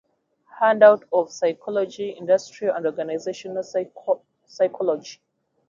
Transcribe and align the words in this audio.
Handbook 0.59 1.07
of 1.13 1.31
Psychology, 1.31 2.17
Industrial 2.17 2.75
and 2.75 2.87
Organizational 2.87 3.61
Psychology. 4.43 5.21